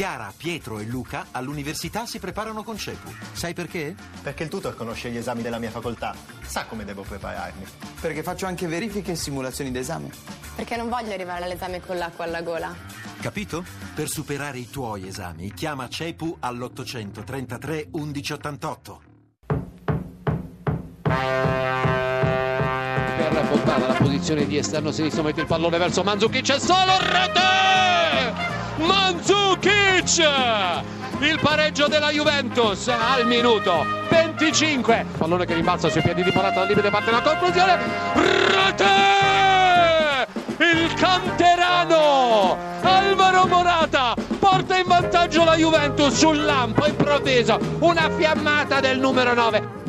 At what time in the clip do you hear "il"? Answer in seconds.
4.44-4.48, 25.42-25.46, 31.20-31.38, 40.58-40.94